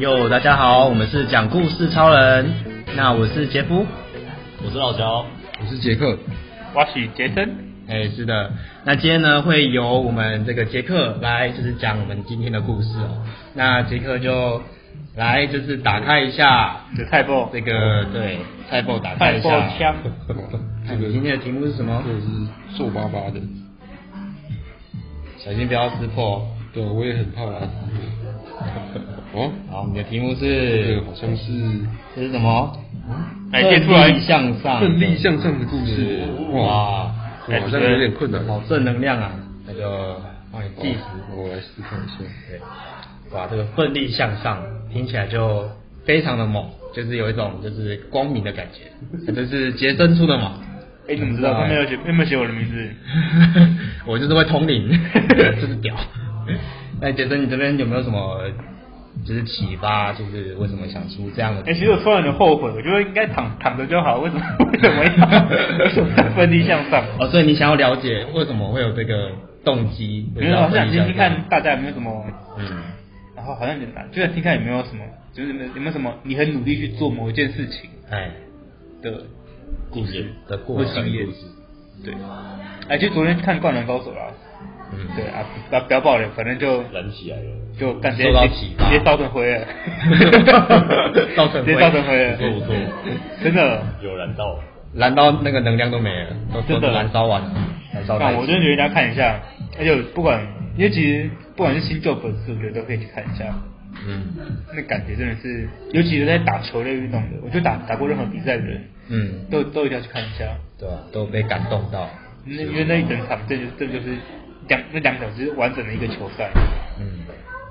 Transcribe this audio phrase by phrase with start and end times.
[0.00, 2.52] 哟，大家好，我们是讲故事超人。
[2.96, 3.84] 那我是杰夫，
[4.64, 5.26] 我是老乔，
[5.60, 6.16] 我是杰克，
[6.74, 7.50] 我是杰森。
[7.86, 8.50] 哎，是的。
[8.84, 13.26] 那今天呢，会由我们这个杰克来，就是讲我们今天的故事哦。
[13.54, 14.62] 那杰克就
[15.16, 19.48] 来，就是打开一下这菜包，这个对，菜报打开一下。
[19.50, 19.94] 菜包枪。
[20.88, 22.02] 这个今天的题目是什么？
[22.06, 22.26] 这个是
[22.76, 23.40] 皱巴巴的，
[25.38, 26.46] 小心不要撕破。
[26.72, 27.66] 对，我也很怕它撕
[29.32, 29.42] 破。
[29.44, 30.86] 哦，好，你的题目是？
[30.88, 31.52] 这个好像是。
[32.16, 32.76] 这是什么？
[33.52, 34.08] 来，接出来。
[34.08, 34.80] 奋力向上。
[34.80, 36.22] 奋力向上的故事。
[36.52, 37.12] 哇。
[37.46, 39.30] 好像有点困难，好正能量啊！
[39.66, 39.80] 那就
[40.50, 41.00] 帮你计时，
[41.36, 42.24] 我来思考一下。
[42.48, 42.58] 对，
[43.36, 44.62] 哇，这个奋力向上
[44.94, 45.68] 听起来就
[46.06, 49.32] 非常的猛，就是有一种就是光明的感觉。
[49.32, 50.60] 这是杰森出的嘛？
[51.06, 51.52] 哎，你怎么知道？
[51.52, 52.90] 他没有写，有没有写我的名字？
[54.06, 54.88] 我就是会通灵，
[55.60, 55.94] 就是屌。
[57.00, 58.40] 那杰森，你这边有没有什么？
[59.24, 61.60] 就是启发，就是为什么想出这样的？
[61.60, 67.04] 哎、欸，其实我突然有点后悔，我觉得应该躺躺着就好，为什么为什么要为什么要奋力向上？
[67.20, 69.30] 哦，所以你想要了解为什么会有这个
[69.64, 70.28] 动机？
[70.34, 72.24] 没有，我想听听看大家有没有什么，
[72.58, 72.66] 嗯，
[73.44, 78.30] 然后好像很难，就想听看有没有什么，就是有没有没有什么你很努力去做某一件事情，哎，
[79.02, 79.24] 的
[79.90, 80.24] 故事。
[80.48, 81.26] 的过程，经验，
[82.02, 82.14] 对，
[82.88, 84.32] 哎，就昨天看《灌篮高手》啦。
[84.94, 87.44] 嗯，对啊，不要不要爆了，反正就燃起来了，
[87.78, 89.66] 就感觉受到启发，直接烧成灰了，
[91.36, 92.74] 烧成灰，直接烧成灰了，不错不错，
[93.42, 93.82] 真的。
[94.02, 94.58] 有燃到，
[94.94, 96.90] 燃到那个能量都没了，都真的。
[96.92, 97.52] 燃烧完了，
[97.92, 98.18] 燃烧。
[98.18, 99.38] 那我真的觉得大家看一下，
[99.78, 100.40] 而且不管，
[100.76, 103.54] 因为其实不管是新旧粉丝，我觉得都可以去看一下，
[104.06, 104.22] 嗯，
[104.74, 110.46] 那感觉真的是，尤其是在打球类运动的，我觉得打打过任何比赛的人，嗯，都都一定要去看一下，
[110.78, 110.98] 对啊？
[111.12, 112.08] 都被感动到，
[112.44, 114.16] 那因为那一整场，这就这就是。
[114.66, 116.50] 两那两小时完整的一个球赛，
[116.98, 117.04] 嗯，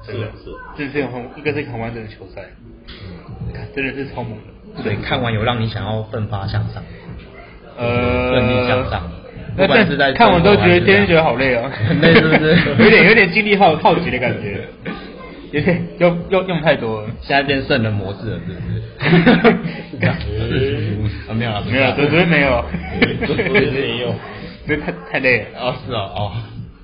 [0.05, 2.43] 真的是，这是很一个是很完整的球赛，
[2.87, 4.33] 嗯，真的是超猛
[4.75, 4.83] 的。
[4.83, 6.83] 对看完有让你想要奋发向上，
[7.79, 9.09] 呃，奋力向上。
[9.55, 12.57] 不管是在看完都觉得今天觉得好累哦， 很累是不是？
[12.83, 14.67] 有点有点精力耗耗竭的感觉，
[15.51, 18.53] 有点用用用太多了，现在变圣人模式了，是
[19.97, 21.17] 不是？
[21.29, 22.65] 啊，没有了，没有，昨天没有，
[23.25, 24.15] 昨天没有，
[24.67, 25.59] 这太太累了。
[25.59, 26.31] 哦，是哦，哦。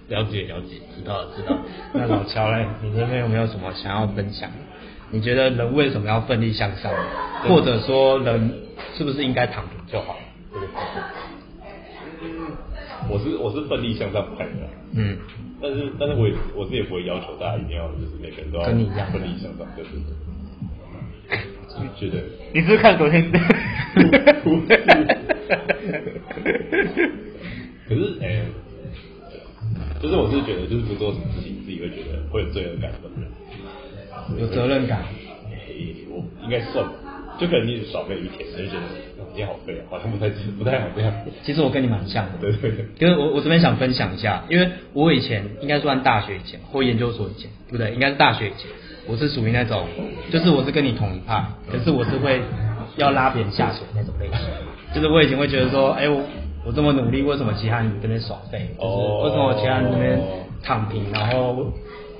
[0.09, 1.61] 了解了解，知道了知道了。
[1.93, 4.49] 那老乔嘞，你这边有没有什么想要分享？
[5.11, 6.91] 你觉得人为什么要奋力向上？
[7.47, 8.51] 或者说人
[8.97, 10.17] 是不是应该躺平就好？
[13.09, 14.69] 我是我是奋力向上派的。
[14.93, 15.17] 嗯。
[15.61, 20.03] 但是但是我也我自己也不会要求大家一定要就是每个人都要跟你一样奋力向上，对对对。
[21.81, 22.23] 你觉得？
[22.53, 23.29] 你是不是看昨天？
[27.87, 28.25] 可是哎。
[28.27, 28.45] 欸
[30.01, 33.27] 就是我是觉得，就是不做什么事情，自己会觉得会有罪恶感的人，
[34.39, 35.03] 有责任感。
[35.51, 36.89] 欸、我应该算，
[37.37, 38.81] 就可能你少废一天，就觉得
[39.39, 40.27] 今天好废啊，好像不太
[40.57, 41.13] 不太好这样。
[41.43, 42.85] 其实我跟你蛮像的，对对对。
[42.99, 48.69] 因为我我这边想分享一下，因为我以前应该算大学以前或研究所以前，不对，应该是大学以前，
[49.07, 49.87] 我是属于那种，
[50.29, 51.41] 就是我是跟你同一派，
[51.71, 52.41] 可是我是会
[52.97, 54.39] 要拉别人下水那种类型，
[54.93, 56.21] 就是我以前会觉得说，哎、欸、我。
[56.65, 58.69] 我这么努力，为什么其他人这边耍废？
[58.77, 60.19] 就是为什么其他人这边
[60.61, 61.09] 躺平？
[61.13, 61.71] 然后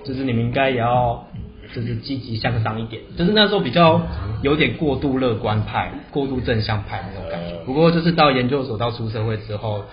[0.05, 1.27] 就是你们应该也要
[1.73, 3.01] 就是积极向上一点。
[3.17, 4.01] 就是那时候比较
[4.41, 7.55] 有点过度乐观派、过度正向派那种感觉。
[7.65, 9.83] 不过就是到研究所、到出社会之后，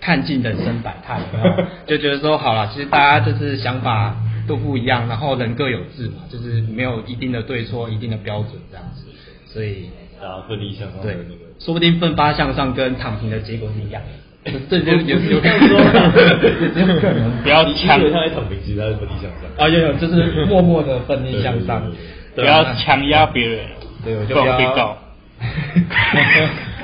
[0.00, 1.20] 看尽人生百态，
[1.86, 9.04] 就觉得说好了，其实大家就是想法都不一样，然后人各有志嘛，就是没有一定的对错、一定的标准这样子。
[9.46, 9.90] 所以
[10.20, 11.16] 啊，奋力向上对。
[11.60, 14.08] 说不定奋发向上跟躺平的结果是一样的，
[14.68, 17.30] 这就有有这样说，有可能。
[17.42, 19.48] 不要强，他在躺平，其实他是奋力向上。
[19.56, 21.90] 啊，有有，就是默默的奋力向上，
[22.34, 23.60] 不要强压别人，
[24.04, 24.98] 对，我就不要被告。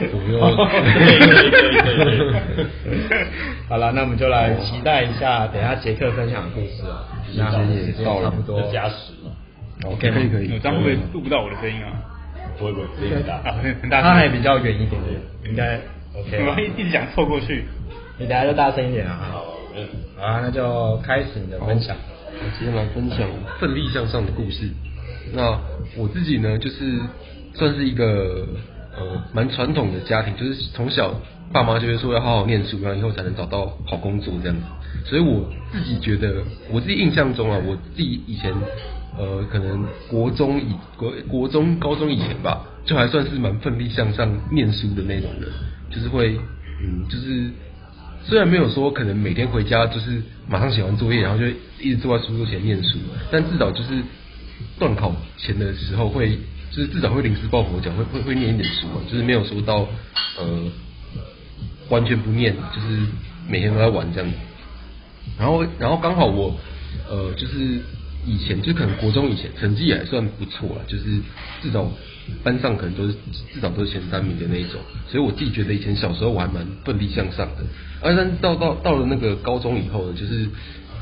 [0.01, 0.41] 不用。
[3.69, 7.05] 好了，那我们就来期待一下，等下杰克分享的故事哦。
[7.37, 9.31] 那也差不多加时嘛。
[9.85, 10.59] OK，可以可以。
[10.59, 11.93] 这样会不会录不到我的声音啊？
[12.59, 15.79] 不会不会，很大啊，很大，他还比较远一点点，应该
[16.15, 16.45] OK。
[16.47, 17.65] 我一直想凑过去，
[18.19, 19.19] 你等下就大声一点啊。
[19.33, 19.55] 好，
[20.21, 21.97] 啊，那就开始你的分享。
[22.33, 23.29] 我今天来分享
[23.59, 24.69] 奋力向上的故事。
[25.33, 25.59] 那
[25.97, 26.99] 我自己呢，就是
[27.55, 28.47] 算是一个
[28.97, 31.15] 呃蛮传统的家庭，就是从小
[31.53, 34.63] 爸妈就会说要好好念书，然后以后才能找到好工作这样子。
[35.05, 38.53] 所以我自己觉得，我自己印象中啊，我自己以前。
[39.19, 45.51] 呃，可能国中以国国中高中以前吧，就还算是蛮奋力向上念书的那种人，
[45.91, 46.39] 就是会，
[46.83, 47.51] 嗯，就是
[48.25, 51.45] 虽然没有说可能每天回家就是马上写完作业，然后就
[51.81, 52.99] 一直坐在书桌前念书，
[53.31, 54.03] 但至少就是
[54.79, 56.39] 段考前的时候会，
[56.71, 59.87] 就是至少会临时抱佛脚，会会会念一点书嘛，就是没有说到
[60.39, 60.73] 呃
[61.89, 62.99] 完全不念，就是
[63.49, 64.37] 每天都在玩这样子。
[65.39, 66.59] 然后然后刚好我
[67.09, 67.81] 呃就是。
[68.27, 71.05] 以前就可能国中以前成绩也还算不错啦，就是
[71.63, 71.91] 至少
[72.45, 73.15] 班上可能都是
[73.53, 77.65] 至少都是前三名的那一种，所以我自己觉得以前小时候我还蛮奋力向上的。
[78.03, 80.47] 而但到到到了那个高中以后呢，就是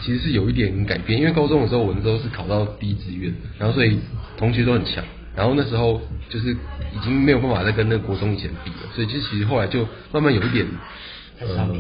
[0.00, 3.98] 其实是有一点改变，因为高中的时候我们都是考到第一志愿，然后所以
[4.36, 5.04] 同学都很强，
[5.34, 10.66] 然后那时候就是已经没有办法再跟那个国中以前比了，所以就其实后来就慢慢有一点
[11.40, 11.74] 呃。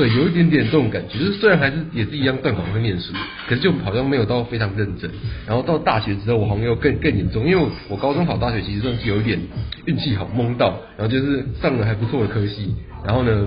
[0.00, 3.12] 对，有一点点这种感觉，就是虽然还是也是一样断考会念书，
[3.46, 5.10] 可是就好像没有到非常认真。
[5.46, 9.38] 然后到大学之后，我好像又更更严重，因为我高中考大学其实算是有一点
[9.84, 12.74] 运气好蒙到，然后就是上了还不错的科系。
[13.04, 13.46] 然后呢，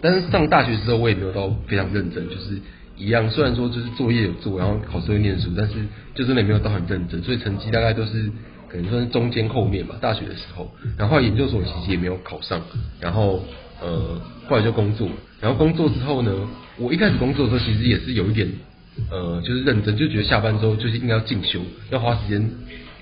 [0.00, 2.58] 但是上大学之后我也没有到非常认真，就是
[2.96, 5.74] 一样，虽然说就是作业有做，然后考试会念书，但是
[6.16, 8.28] 就真的没有到很认真，所以成绩大概都是
[8.68, 9.94] 可能算是中间后面吧。
[10.00, 10.68] 大学的时候，
[10.98, 12.60] 然后研究所其实也没有考上，
[13.00, 13.44] 然后。
[13.80, 15.08] 呃，后来就工作，
[15.40, 16.32] 然后工作之后呢，
[16.78, 18.48] 我一开始工作的时候其实也是有一点，
[19.10, 21.60] 呃，就是认真，就觉得下班之后就是应该要进修，
[21.90, 22.50] 要花时间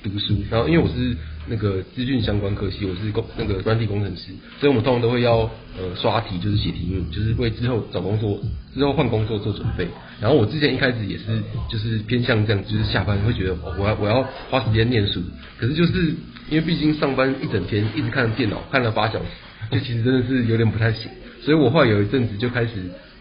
[0.03, 0.37] 读书。
[0.51, 1.17] 然后因为我是
[1.49, 5.39] 那个资讯相关科系，我是工那个专利工程师，所以我们通常都会要
[5.79, 8.39] 呃刷题，就是写题目，就是为之后找工作、
[8.75, 9.89] 之后换工作做准备。
[10.21, 15.21] 然后我之前一开始也是就是偏向这样，就是下班会觉得哦，我要我要花时间念书，
[15.59, 16.15] 可是就是
[16.51, 19.27] 因为毕竟上班一整天一直看电脑，看了八小时。
[19.71, 21.11] 就其实真的是有点不太行，
[21.43, 22.71] 所以我后来有一阵子就开始，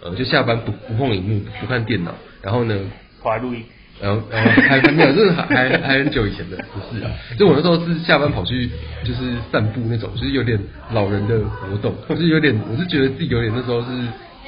[0.01, 2.75] 呃，就下班不不碰荧幕，不看电脑，然后呢，
[3.19, 3.63] 滑录音，
[4.01, 8.69] 然后呃还还没有，这是还还还很久以前的，不是啊，就我那时候是下班跑去
[9.03, 10.59] 就是散步那种，就是有点
[10.91, 13.87] 老人的活动，就是有点，我是觉得自己有点那时候是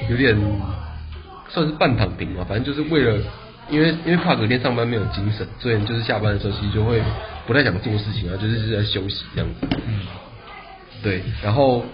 [0.08, 0.36] 有点
[1.48, 3.18] 算是半躺平嘛，反正就是为了，
[3.68, 7.02] 因为因为怕隔天上班没有精神，所以就是下班的时候其实就会
[7.46, 9.66] 不太想做事情啊，就是是在休息这样子。
[9.86, 10.00] 嗯
[11.02, 11.84] 对，然后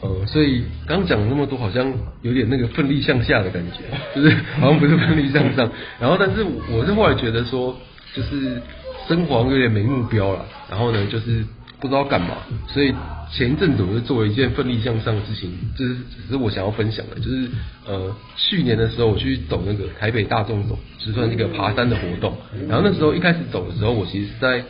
[0.00, 1.92] 呃，所以刚讲那么多，好像
[2.22, 3.80] 有点那个奋力向下的感觉，
[4.14, 5.70] 就是好像不是奋力向上。
[5.98, 7.74] 然后，但是我是后来觉得说，
[8.14, 8.60] 就是
[9.08, 11.44] 生活有点没目标了，然后呢，就是
[11.80, 12.36] 不知道干嘛。
[12.68, 12.94] 所以
[13.32, 17.48] 前一阵子我就做了一件奋力向上的事情，就是只是我想要分享的，就是
[17.86, 22.36] 呃，去年的时候我去走那个台北大众走，就算一个爬山的活动。
[22.68, 24.62] 然后那时候一开始走的时候，我其实是在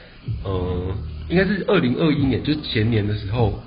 [0.44, 0.94] 呃。
[1.28, 3.60] 应该是二零二一年，就是前年的时候，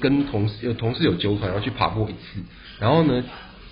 [0.00, 2.40] 跟同事有同事有揪团，然后去爬过一次。
[2.78, 3.24] 然后呢，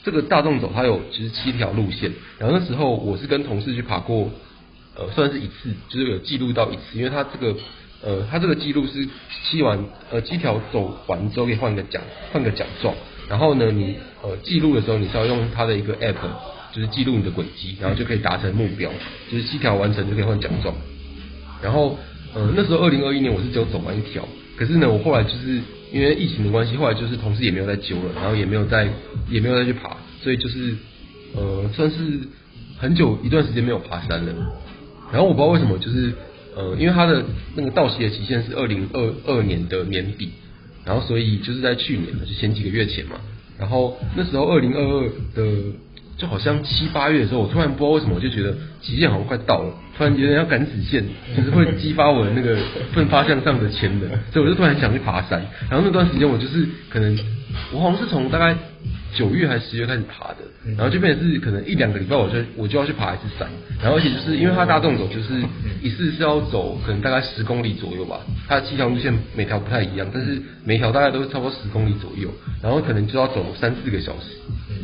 [0.03, 4.31] 这个大众走它有其实七条路线，然后那时候我是跟同事去爬过，
[4.97, 7.57] 呃，算是一次，就是有记录到一次，因为它这个
[8.03, 9.09] 呃，它这个记录是
[9.45, 9.79] 七完
[10.11, 12.95] 呃七条走完之后可以换一个奖换个奖状。
[13.29, 16.17] 然后呢，你呃记录的时候，你是要用它的一个 app，
[16.73, 18.91] 就是记录你的轨迹，然后就可以达成目标，
[19.31, 20.75] 就是七条完成就可以换奖状。
[21.63, 21.99] 然后。
[22.37, 25.61] 呃，那时候二零二一年我是只有走完一条，可是呢，我后来就是
[25.95, 28.89] 因为疫情的关系，后来就是同事也没有再揪了，然后也没有再
[29.31, 30.75] 也没有再去爬，所以就是
[31.37, 31.97] 呃，算是
[32.77, 34.35] 很久一段时间没有爬山了。
[35.13, 36.13] 然后我不知道为什么，就是
[36.57, 37.25] 呃，因为它的
[37.55, 40.31] 那个到期的期限是二零二二年的年底，
[40.85, 43.21] 然后所以就是在去年，就前几个月前嘛，
[43.57, 45.73] 然后那时候二零二二的。
[46.17, 51.05] 就好像七八月的时候，我突然不知道为什么，我就觉得极限好像快到了，突然觉得要赶死线，
[51.37, 52.57] 就是会激发我的那个
[52.93, 55.45] 奋发向上的潜能，所以我就突然想去爬山。
[55.71, 57.19] 然后那段时间我就是可能，
[57.73, 58.57] 我好像是从大概
[59.15, 60.39] 九月还是十月开始爬的，
[60.77, 63.49] 然后就变成是可能一两个礼拜我就我就要去爬一次山。
[63.83, 65.41] 然后而且就是因为它大纵走，就是
[65.83, 72.31] 一次是要走可能大概十公里左右吧，它七条路线每条不太一样，但是每条大概都是差不多十公里左右，
[72.63, 74.31] 然后可能就要走三四个小时，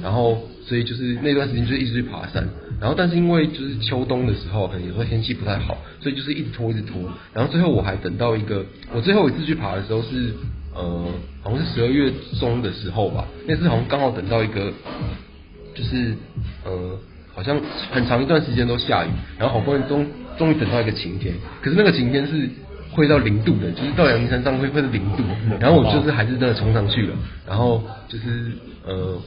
[0.03, 0.39] 然后。
[0.63, 2.47] 所以就是那段时间就一直去爬山，
[2.81, 8.65] 然后但是因为就是秋冬的时候，可能有时候天气不太好，所以就是一直拖一直拖，然后最后我还等到一个，
[8.95, 10.33] 我最后一次去爬的时候是
[10.73, 11.07] 呃
[11.43, 14.73] 好像是十二月中的时候吧，那次好像刚好等到一个
[15.75, 16.15] 就是
[16.65, 16.97] 呃
[17.35, 19.09] 好像很长一段时间都下雨，
[19.41, 20.07] 然后好不容易终
[20.39, 22.49] 终于等到一个晴天，可是那个晴天是
[22.93, 25.25] 会到零度的，就是到阳明山上会会是零度，
[25.59, 28.53] 然后我就是还是真的冲上去了，然后就是
[28.87, 29.21] 呃。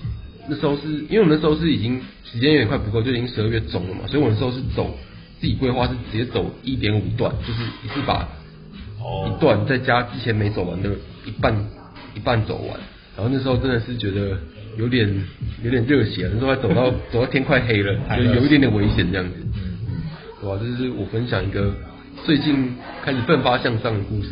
[0.50, 4.98] 那时候是因为我们那时候是已经时间有点快不够，就已经十二月中了嘛，所以我那时候是走
[5.40, 8.28] 自己规划是直接走一点五段，就是一次把
[9.28, 10.90] 一段再加之前没走完的
[11.26, 11.54] 一半
[12.16, 12.80] 一半走完。
[13.16, 14.38] 然后那时候真的是觉得
[14.78, 15.08] 有点
[15.64, 19.36] 有点热血，那时候还走到 走到天快黑了，就有一点点危险这样子。
[19.40, 20.02] 嗯嗯，
[20.42, 20.60] 对吧？
[20.62, 21.74] 这是我分享一个
[22.26, 24.30] 最近开始奋发向上的故事。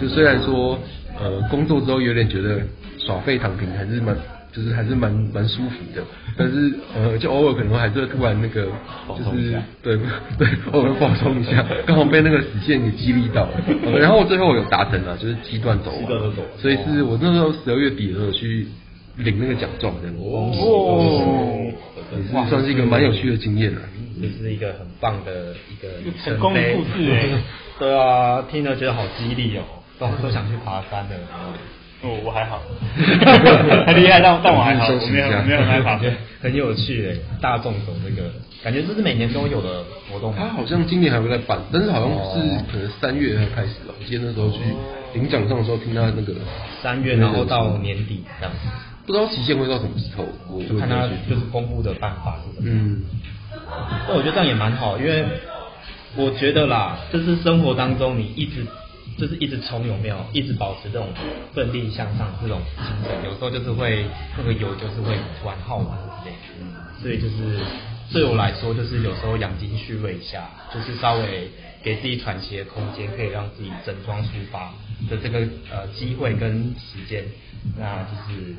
[0.00, 0.78] 就虽然说
[1.18, 2.60] 呃工作之后有点觉得
[2.98, 4.14] 耍废躺平还是蛮。
[4.54, 6.02] 就是还是蛮蛮舒服的，
[6.36, 8.66] 但是呃，就偶尔可能还是会突然那个，
[9.08, 9.98] 就是对
[10.38, 13.98] 对，偶尔放松一下，刚好被那个死线给激励到了。
[13.98, 16.06] 然后我最后有达成了，就是七段走完，
[16.56, 18.68] 所以是我那时候十二月底的时候去
[19.16, 20.16] 领那个奖状这样。
[20.18, 20.52] 哦，
[22.12, 23.80] 也是算是一个蛮有趣的经验了，
[24.22, 25.88] 这是一个很棒的一个
[26.24, 27.28] 成功的故事哎。
[27.76, 29.62] 对啊，听了觉得好激励哦，
[29.98, 31.10] 都都想去爬山了。
[32.04, 32.60] 哦，我还好，
[33.86, 35.98] 很厉害，但但我还好，我没有没有害怕，
[36.42, 38.28] 很有趣诶，大众走这个，
[38.62, 39.82] 感觉这是每年都有的
[40.12, 40.34] 活动。
[40.36, 43.94] 他好像今年还会再办，但是好像是可能三月才开始吧。
[43.98, 44.58] 我记得那时候去
[45.14, 46.34] 领奖上的时候，听他那个
[46.82, 48.68] 三月，然后到年底这样子，
[49.06, 52.70] 不知道期限会到什么时候，我就看他就是公布的办法是什么。
[52.70, 53.02] 嗯，
[54.08, 55.24] 那我觉得这样也蛮好，因为
[56.16, 58.66] 我觉得啦，就是生活当中你一直。
[59.16, 60.24] 就是一直冲有没有？
[60.32, 61.08] 一直保持这种
[61.54, 64.04] 奋力向上这种精神，有时候就是会
[64.36, 66.72] 那个油就是会突然耗完之类嗯。
[67.00, 67.60] 所以就是
[68.12, 71.50] 对我来说，就是有时候养精蓄锐一下，就是稍微
[71.82, 74.72] 给自己喘息的空间，可以让自己整装出发
[75.10, 75.40] 的这个
[75.70, 77.24] 呃机会跟时间，
[77.78, 78.54] 那就是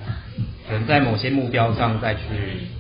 [0.68, 2.22] 可能在某些目标上再去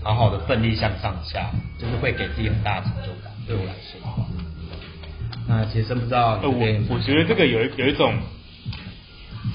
[0.03, 3.31] 好好的奋力向上下，就是会给自己很大的成就感。
[3.47, 4.25] 对我来说。
[5.47, 6.39] 那其实不知道。
[6.41, 8.13] 呃，我我觉得这个有一有一种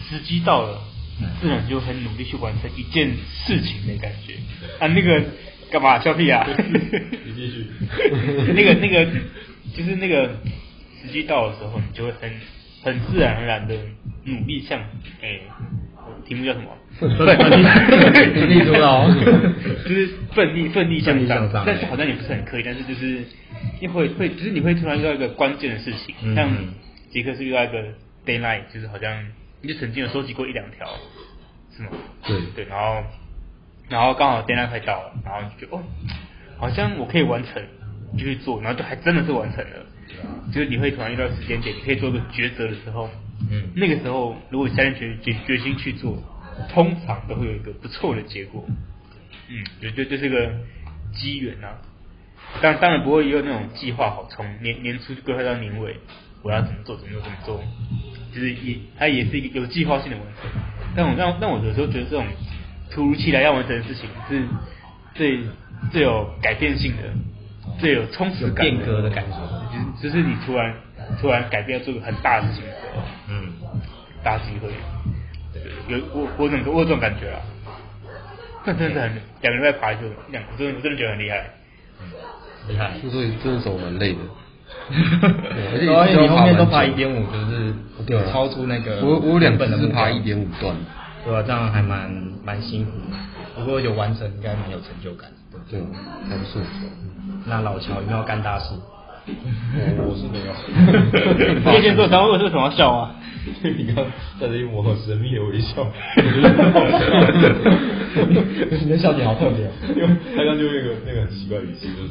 [0.08, 0.78] 时机到了，
[1.40, 3.08] 自然就很努力去完成一件
[3.44, 4.34] 事情的感觉。
[4.78, 5.22] 啊，那个
[5.70, 6.46] 干嘛笑屁啊？
[7.24, 7.66] 你继续。
[8.54, 9.04] 那个那个
[9.74, 10.28] 就是那个
[11.02, 12.30] 时机到的时候，你就会很
[12.82, 13.74] 很自然而然的
[14.24, 14.78] 努力向
[15.22, 15.40] 哎，
[16.26, 16.66] 题目叫什么？
[17.00, 18.62] 奋力
[19.84, 23.24] 就是奋力奋力向上，但是好像也不是很刻意，但是就是。
[23.80, 26.50] 你会会，就是你会突然遇到一个关键的事情，嗯、像
[27.10, 27.82] 杰克是遇到一个
[28.26, 29.26] deadline，就是好像
[29.62, 30.86] 你就曾经有收集过一两条，
[31.76, 31.88] 是吗？
[32.26, 33.02] 对对，然后
[33.88, 35.82] 然后刚好 d a y l i g h t 快到了，然后你就觉得哦，
[36.58, 37.62] 好像我可以完成，
[38.12, 39.86] 你就去做，然后就还真的是完成了。
[40.52, 43.08] 就是你会突然遇到时间点，你可以做个抉择的时候，
[43.50, 46.22] 嗯，那个时候如果下定决决决心去做，
[46.68, 48.66] 通常都会有一个不错的结果。
[49.48, 50.52] 嗯，就就就是个
[51.14, 51.68] 机缘呐。
[52.60, 55.96] 当当然不会有那种计划好，从年年初就规划到年尾，
[56.42, 57.62] 我要怎么做怎么做怎么做，
[58.34, 60.50] 就是也它也是一个有计划性的完成。
[60.96, 62.26] 但我但但我有时候觉得这种
[62.90, 64.44] 突如其来要完成的事情是
[65.14, 65.40] 最
[65.92, 67.02] 最有改变性的，
[67.78, 69.36] 最有充实感的变革的感觉。
[70.02, 70.74] 就是就是你突然
[71.20, 73.52] 突然改变要做个很大的事情的时候，嗯，
[74.24, 74.68] 大机会，
[75.52, 75.62] 对，
[75.96, 77.40] 有我我怎么我有这种感觉啊？
[78.66, 81.48] 那真的是很两个人在爬就两，我真的我真的觉得很厉害。
[82.68, 84.18] 厉害，所以这手蛮累的。
[84.92, 87.24] 而且 你后面都爬一点五，
[88.06, 89.00] 就是超出那个。
[89.02, 90.74] 我我有两本是爬一点五段，
[91.24, 91.42] 对吧？
[91.42, 92.10] 这样还蛮
[92.44, 93.16] 蛮辛苦的，
[93.56, 95.58] 不过有完成应该蛮有成就感的。
[95.70, 95.80] 对，
[96.28, 96.60] 还不错。
[97.46, 98.74] 那老乔有没有干大事？
[99.26, 100.52] 我是没有。
[101.72, 103.14] 叶建做常为什么要笑啊？
[103.62, 104.04] 你刚
[104.40, 105.86] 带着一抹神秘的微笑。
[108.82, 112.08] 你的笑点好特别，因为他刚就那个那个很奇怪语气，就是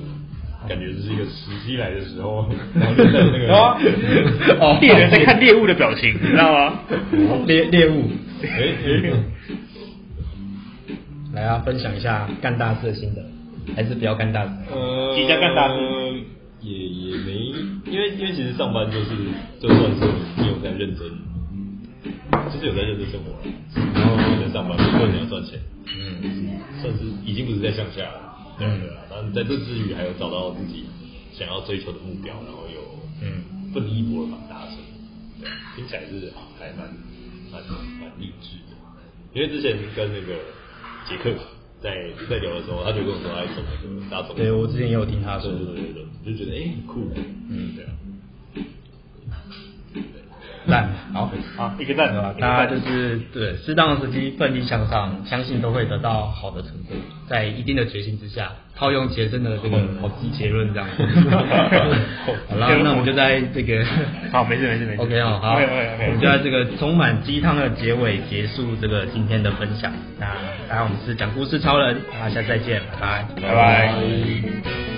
[0.68, 3.54] 感觉这是一个时机来的时候，然后就在那个
[4.60, 6.80] 哦，猎人在看猎物的表情，你知道吗？
[7.48, 8.10] 猎猎物，
[8.44, 8.76] 哎
[11.34, 13.24] 来啊，分享一下干大事的心得，
[13.76, 14.52] 还是不要干大事？
[14.72, 15.76] 呃，即将干大事，
[16.62, 17.32] 也也没，
[17.86, 19.16] 因为因为其实上班就是
[19.62, 20.06] 就算是
[20.38, 21.08] 你有在认真，
[22.52, 23.32] 就是有在认真生活，
[23.94, 25.60] 然后在上班，不过你要赚钱。
[25.92, 28.29] 嗯，算是已经不是在向下了，
[28.60, 30.86] 对啊对啊，然后在这之余还有找到自己
[31.34, 32.82] 想要追求的目标，然后有
[33.24, 34.76] 嗯奋力一搏的把它达成，
[35.40, 36.86] 对，听起来是还蛮
[37.52, 37.64] 蛮
[38.00, 38.76] 蛮励志的。
[39.34, 40.36] 因为之前跟那个
[41.08, 41.34] 杰克
[41.82, 47.10] 在在聊的时候，他就跟我说他送那个大总，对我之前也有听他说，对对对，就觉得哎很酷，
[47.50, 47.92] 嗯对啊。
[50.68, 56.96] 赞，好，好，一个赞的话，大家就是对适当的时机奋力向上，相信都会得到好的成果，
[57.28, 60.88] 在一定的决心之下，套用杰森的这个好鸡结论这样。
[60.98, 61.30] 子。
[62.50, 63.84] 好了，那我们就在这个，
[64.32, 69.92] 好，没事没事没事，OK 哦，好，我们就在这个充满鸡汤的结尾结束这个今天的分享。
[70.20, 70.28] 那
[70.68, 74.89] 当然我们是讲故事超人，那下次再见，拜拜，拜拜。